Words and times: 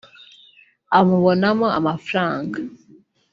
amubonamo 0.97 1.67
amafaranga 1.79 2.59